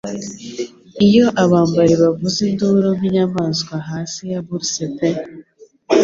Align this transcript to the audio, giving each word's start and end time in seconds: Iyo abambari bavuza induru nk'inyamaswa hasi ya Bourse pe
Iyo 1.07 1.25
abambari 1.43 1.93
bavuza 2.01 2.39
induru 2.51 2.89
nk'inyamaswa 2.97 3.75
hasi 3.89 4.21
ya 4.31 4.39
Bourse 4.47 4.83
pe 4.95 5.09